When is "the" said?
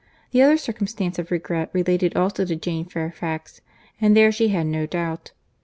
0.31-0.41